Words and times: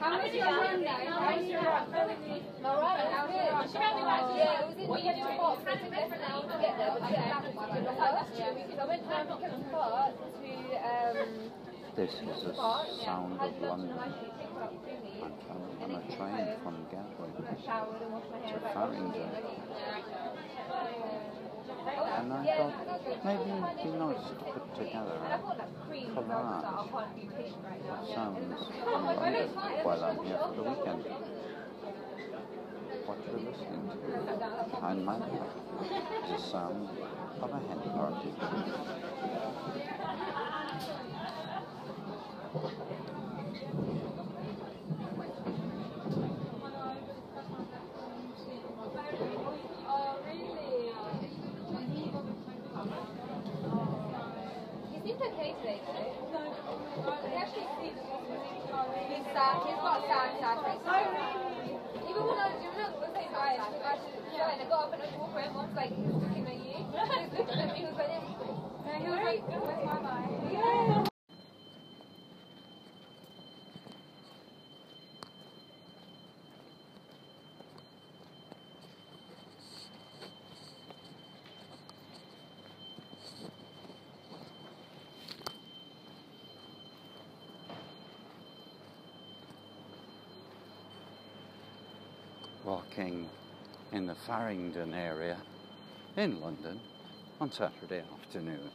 How 0.00 0.16
was 0.16 0.32
your 0.32 0.48
run 0.48 0.80
now? 0.80 0.96
How 0.96 1.36
was 1.36 1.44
your 1.44 1.60
run? 1.60 1.92
My 1.92 2.72
run, 2.72 3.04
how 3.12 3.28
was 3.28 3.36
your 3.36 3.84
run? 3.84 4.32
Yeah, 4.32 4.64
it 4.72 4.88
was 4.88 5.04
in 5.04 5.12
the 5.12 5.28
spot. 5.36 5.60
It 5.60 5.76
took 5.76 5.92
less 5.92 6.08
than 6.08 6.20
an 6.20 6.24
hour 6.24 6.40
to 6.40 6.56
get 6.56 6.72
there, 6.80 6.92
but 6.96 7.04
I 7.04 7.12
got 7.12 7.28
back 7.28 7.44
to 7.44 7.84
the 7.84 8.00
house. 8.00 8.24
So 8.32 8.80
I 8.80 8.88
went 8.88 9.04
from 9.04 9.28
Kempton 9.28 9.68
Park 9.68 10.16
to 10.16 10.52
um, 10.80 11.52
This 12.00 12.16
is 12.16 12.48
the 12.48 12.56
sound 13.04 13.36
of 13.36 13.52
lunch 13.60 13.60
London. 13.60 13.92
I 13.92 14.08
actually 14.08 14.32
picked 14.40 14.56
up 14.56 14.72
Jimmy. 14.88 15.20
I'm 15.20 15.36
travelling 15.44 15.84
on 15.84 15.90
a 15.92 16.02
train 16.16 16.48
from 16.64 16.76
Gatwick. 16.88 17.36
I 17.44 17.60
showered 17.60 18.00
and 18.00 18.08
washed 18.16 18.32
my 18.32 18.40
hair. 18.40 18.56
To 18.56 18.64
back 18.64 18.72
Farringdon. 18.72 19.28
And 22.20 22.32
I 22.34 22.44
thought 22.44 22.76
maybe 23.24 23.48
it'd 23.48 23.80
be 23.80 23.98
nice 23.98 24.28
to 24.28 24.34
put 24.52 24.64
together 24.76 25.16
a 25.24 25.38
bought 25.38 25.56
like 25.56 25.72
cream 25.88 26.10
as 26.10 26.24
well, 26.26 26.26
collage 26.28 26.60
so 26.60 26.68
I 26.68 27.00
can't 27.00 27.16
be 27.16 27.24
patient 27.34 27.64
right 27.64 27.82
now. 27.86 28.02
of 28.02 28.14
sounds 28.14 28.60
from 28.84 29.04
London 29.06 29.48
while 29.84 30.04
I'm 30.04 30.18
here 30.26 30.36
for 30.36 30.52
the 30.54 30.62
weekend. 30.68 31.04
What 33.06 33.18
you're 33.24 33.40
listening 33.40 33.84
to 33.88 34.68
behind 34.68 35.00
my 35.06 35.18
back 35.18 35.48
is 35.80 36.42
the 36.42 36.50
sound 36.50 36.88
of 37.40 37.50
a 37.50 37.58
hen 37.58 37.80
party. 37.96 38.30
He's. 59.34 59.62
He's 59.66 59.76
got 59.78 60.00
sad 60.08 60.58
face. 60.64 60.82
Even 62.10 62.22
when 62.26 62.38
I 62.38 62.46
was, 62.50 62.58
was 62.98 63.10
saying 63.14 63.30
hi, 63.32 63.56
I 63.56 63.70
was 63.70 63.80
yeah, 64.34 64.52
and 64.52 64.62
I 64.62 64.66
got 64.66 64.90
up 64.90 64.92
and 64.94 65.02
I 65.02 65.18
walked 65.18 65.36
around, 65.36 65.54
mom's 65.54 65.76
like, 65.76 65.90
he's 65.94 66.06
looking 66.06 66.46
at 66.46 66.58
you. 66.58 66.78
He 66.78 66.82
was 66.82 67.32
looking 67.38 67.60
at 67.60 67.68
me, 67.70 67.78
he 67.78 67.84
was 67.86 67.96
like, 67.96 68.10
this. 68.10 68.58
And 68.90 69.02
he 69.04 69.08
was 69.10 69.22
like, 69.22 69.42
where's 69.46 69.86
my 69.86 70.00
mind? 70.00 70.52
Yeah. 70.52 71.06
Walking 92.64 93.28
in 93.92 94.06
the 94.06 94.14
Farringdon 94.14 94.92
area 94.92 95.38
in 96.16 96.40
London 96.40 96.78
on 97.40 97.50
Saturday 97.50 98.02
afternoon. 98.12 98.70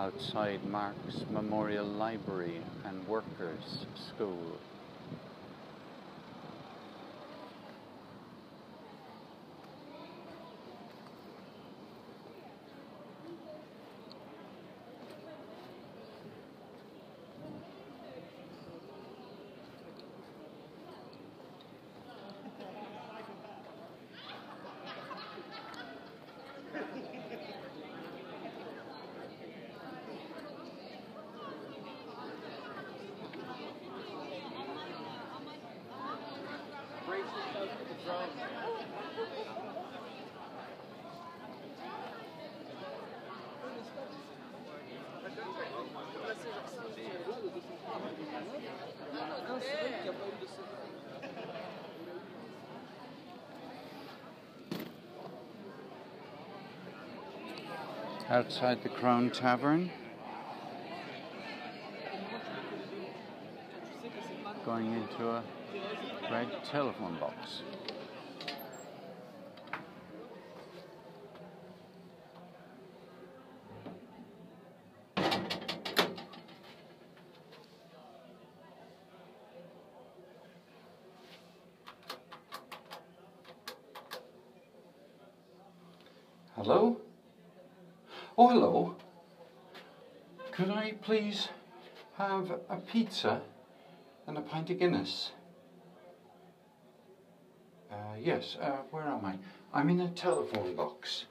Outside 0.00 0.64
Marx 0.64 0.96
Memorial 1.30 1.84
Library 1.84 2.58
and 2.86 3.06
Workers' 3.06 3.84
School. 4.08 4.56
Outside 58.30 58.84
the 58.84 58.88
Crown 58.88 59.30
Tavern. 59.30 59.90
Going 64.64 64.92
into 64.92 65.28
a 65.28 65.42
red 66.30 66.48
telephone 66.70 67.18
box. 67.18 67.62
Hello? 86.62 87.00
Oh, 88.36 88.48
hello. 88.48 88.94
Could 90.52 90.68
I 90.68 90.92
please 91.00 91.48
have 92.18 92.50
a 92.68 92.76
pizza 92.76 93.40
and 94.26 94.36
a 94.36 94.42
pint 94.42 94.68
of 94.68 94.78
Guinness? 94.78 95.30
Uh, 97.90 97.96
yes, 98.20 98.58
uh, 98.60 98.82
where 98.90 99.04
am 99.04 99.24
I? 99.24 99.36
I'm 99.72 99.88
in 99.88 100.02
a 100.02 100.10
telephone 100.10 100.76
box. 100.76 101.24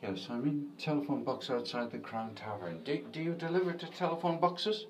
Yes, 0.00 0.28
I'm 0.30 0.46
in 0.46 0.68
telephone 0.78 1.24
box 1.24 1.50
outside 1.50 1.90
the 1.90 1.98
Crown 1.98 2.36
Tavern. 2.36 2.84
Do, 2.84 3.02
do 3.10 3.20
you 3.20 3.32
deliver 3.32 3.72
to 3.72 3.86
telephone 3.86 4.38
boxes? 4.38 4.86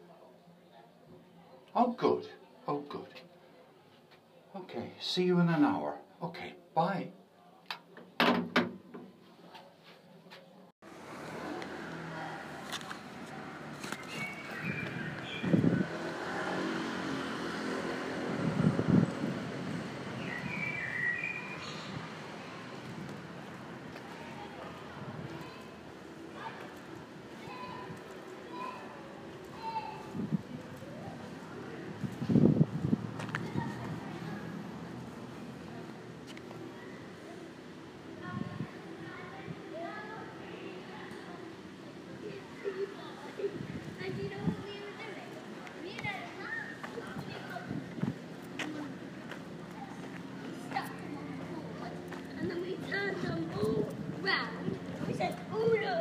Oh, 1.75 1.93
good. 1.93 2.29
Oh, 2.69 2.81
good. 2.91 3.23
Okay, 4.55 4.91
see 5.01 5.23
you 5.23 5.41
in 5.41 5.49
an 5.49 5.65
hour. 5.65 5.97
Okay, 6.23 6.53
bye. 6.75 7.09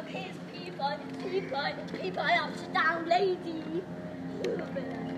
Here's 0.09 0.37
Peabody, 0.51 1.03
Peabody, 1.23 1.73
Peabody 1.93 2.33
upside 2.33 2.73
down 2.73 3.09
lady. 3.09 3.83
Oh, 4.47 5.08